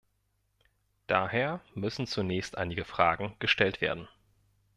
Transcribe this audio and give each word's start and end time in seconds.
Daher 1.05 1.61
müssen 1.75 2.07
zunächst 2.07 2.57
einige 2.57 2.85
Fragen 2.85 3.35
gestellt 3.37 3.81
werden. 3.81 4.07